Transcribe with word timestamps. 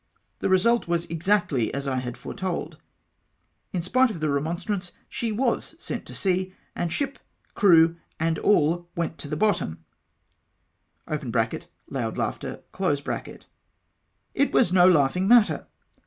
The 0.39 0.49
result 0.49 0.87
was 0.87 1.05
ex 1.11 1.27
actly 1.29 1.71
as 1.75 1.85
I 1.85 1.97
had 1.97 2.17
foretold. 2.17 2.79
In 3.71 3.83
spite 3.83 4.09
of 4.09 4.23
remonstrance, 4.23 4.91
she 5.07 5.31
was 5.31 5.75
sent 5.77 6.07
to 6.07 6.15
sea, 6.15 6.55
and 6.75 6.91
ship, 6.91 7.19
crew, 7.53 7.97
and 8.19 8.39
all 8.39 8.89
went 8.95 9.19
to 9.19 9.27
the 9.27 9.37
bottom 9.37 9.85
(loud 11.07 11.21
lauo'hter). 11.21 13.45
It 14.33 14.51
was 14.51 14.73
no 14.73 14.89
laughing 14.89 15.27
matter. 15.27 15.67